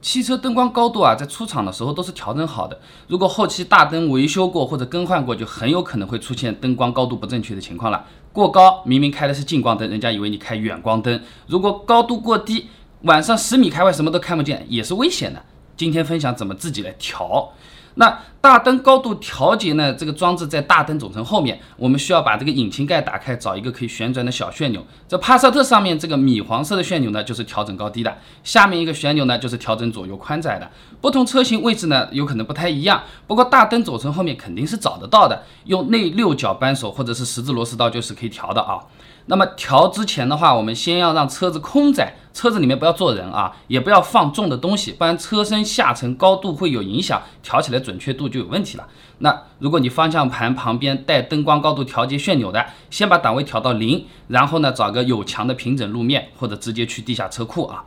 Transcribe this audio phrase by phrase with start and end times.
[0.00, 2.78] 汽车灯光高度啊，在出厂的时候都是调整好的。
[3.08, 8.04] 如果后期大灯维修过或者更换过，就很有可能会出现灯光高度不正确的情况了。
[8.32, 12.68] 过高，明明开的是近光灯，人家以为你开远光灯；如果高度过低，
[13.02, 15.42] 晚上十米开外什么都看不见，也是危险的。
[15.76, 17.52] 今天分享怎么自己来调。
[17.94, 19.92] 那大灯高度调节呢？
[19.92, 24.82] 这个装置在大灯总成后面，我们需要把这个引擎盖打开，找一个可以旋转的小旋钮。
[25.06, 28.10] 这帕萨特上面这个米黄色的旋钮呢，就是调整高低的；
[28.42, 30.70] 下面一个旋钮呢，就是调整左右宽窄的。
[30.98, 33.02] 不同车型位置呢，有可能不太一样。
[33.26, 38.80] 不过大灯总成后面肯定是找得到的，用内六角扳手或者是十字螺丝刀就是可以调的啊。
[39.26, 48.86] 那么调之前的话，我们先要让车子空载，车子里面不要坐人啊，也不要放重的东西，不然车身下沉高度会有影响，调起来准确度就有问题了。
[49.18, 57.84] 那如果你方向盘旁边带灯光高度调节旋钮的，先把档位调到零，然后呢找个有墙的平整路面，或者直接去地下车库啊。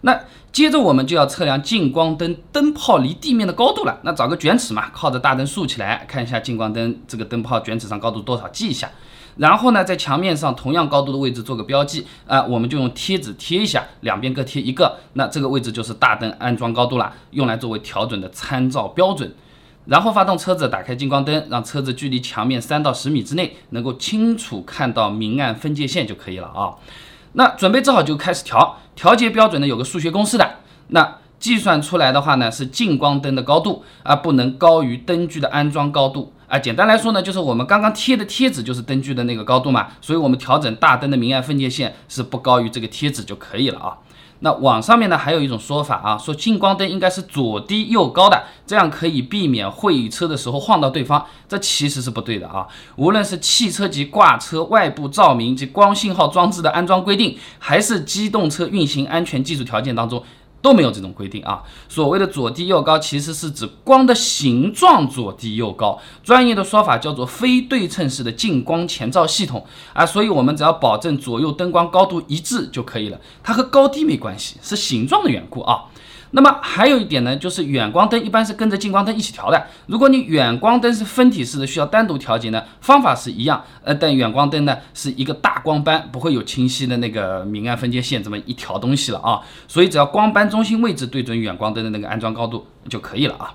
[0.00, 0.20] 那
[0.50, 4.00] 接着我们就要测量近光灯灯泡离地面的高度了。
[4.02, 8.90] 那找个卷尺嘛，靠着大灯竖起来，看一下近光灯这个灯泡卷尺上高度多少，记一下。
[9.36, 19.32] 然后呢，在墙面上同样高度的位置做个标记，啊，我们就用贴纸贴一下，两边各贴一个，那这个位置就是大灯安装高度了，用来作为调整的参照标准。
[19.86, 26.74] 然后发动车子，打开近光灯，让车子距离墙面三到十米之内能够清楚看到明暗分界线就可以了啊。
[27.32, 36.32] 那准备正好就开始调，调节标准呢有个数学公式的，那计算出来的话呢是近光灯的高度啊不能高于灯具的安装高度。
[36.46, 43.96] 啊，简单来说呢，就是我们刚刚贴的贴纸就是灯具的那个高度嘛，所以我们调整大灯的明暗分界线是不高于这个贴纸就可以了啊。
[44.44, 52.66] 那网上面呢还有一种说法啊，说近光灯应该是左低右高的，这样可以避免会车的时候晃到对方，这其实是不对的啊。
[52.96, 60.22] 无论是汽车及挂车外部照明及光信号装置的安装规定，还是机动车运行安全技术条件当中。
[60.62, 61.62] 都没有这种规定啊。
[61.88, 70.06] 所谓的左低右高，其实是指光的形状左低右高，专业的说法叫做非对称式的近光前照系统啊。
[70.06, 75.84] 所以，我们只要保证左右灯光高度一致就可以了，它和高低没关系，是形状的缘故啊。
[76.34, 79.66] 那么还有一点呢，就是远光灯一般是跟着近光灯一起调的。
[79.86, 83.62] 如果你远光灯是分体式的，需要单独调节呢，方法是一样。
[83.84, 89.40] 呃，但远光灯呢是一个大光斑，不会有清晰的那个明暗分界线这么一条东西了啊。
[89.68, 93.54] 所以只要光斑中心位置对准远光灯的那个安装高度就可以了啊。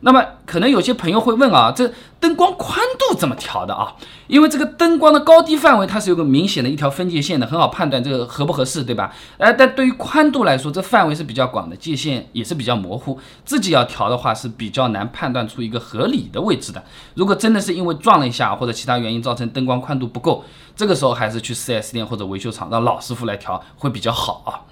[0.00, 3.94] 那么可能有些朋友会问啊，这灯光宽度怎么调的啊？
[4.26, 9.12] 因为这个灯光的高低范围它是有个明显的一条分界线的，很好判断这个合不合适，对吧？
[9.38, 16.82] 呃，但对于宽度来说，这范围是比较广的，界限也是比较模糊，自己要调的话是比较难判断出一个合理的位置的。
[17.14, 20.44] 如果真的是因为撞了一下或者其他原因造成灯光宽度不够，
[20.76, 24.62] 这个时候还是去 4S 店或者维修厂让老师傅来调会比较好啊。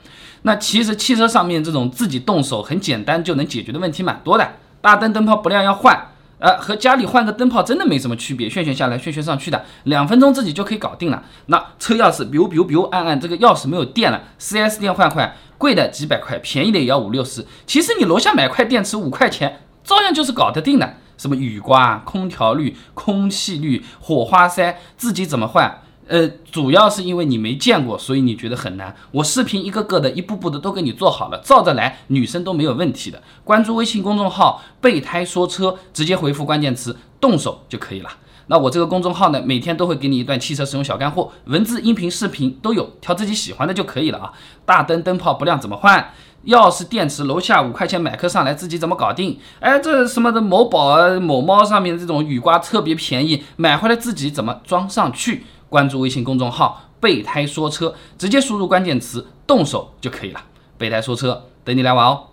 [0.43, 4.49] 那其实汽车上面这种自己动手很简单就能解决的问题蛮多的。
[4.87, 11.25] 大灯灯泡不亮要换，呃，和家里换个灯泡真的没什么区别，旋旋下来，旋旋上去的，两分钟自己就可以搞定了。
[11.47, 17.45] 那车钥匙，biu biu biu，按按这个钥匙没有电了，4S 店换换，贵的几百块，便宜的也要五六十。
[17.67, 20.95] 其实你楼下买块电池五块钱，照样就是搞得定的。
[21.19, 25.83] 什么雨刮、空调滤、空气滤、火花塞，自己怎么换？
[26.09, 28.95] 呃，主要是因为你没见过，所以你觉得很难。
[29.11, 33.21] 我视频一个个的，一步步的都给你做好了，照着来，女生都没有问题的。
[33.43, 38.11] 关注微信公众号“备胎说车”，直接回复关键词“动手”就可以了。
[38.47, 44.33] 那我这个公众号呢，每天都会给你一段汽车使用小干货，文字、音频、视频都有，挑自己喜欢的就可以了啊。
[44.65, 46.13] 大灯灯泡不亮怎么换？
[46.45, 49.37] 钥匙、电池，楼下五块钱买颗上来，自己怎么搞定？
[49.59, 55.45] 哎，这什么的某宝啊、某猫上面这种雨刮特别便宜，买回来自己怎么装上去？
[55.69, 60.41] 关注微信公众号“备胎说车”，直接输入关键词“动手”就可以了。
[60.79, 62.25] 备胎说车，等你来玩哦。